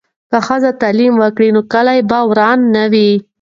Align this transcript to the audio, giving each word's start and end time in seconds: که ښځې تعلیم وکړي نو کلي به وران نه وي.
که 0.29 0.37
ښځې 0.47 0.71
تعلیم 0.81 1.13
وکړي 1.19 1.49
نو 1.55 1.61
کلي 1.73 1.99
به 2.09 2.19
وران 2.29 2.59
نه 2.75 2.83
وي. 2.91 3.11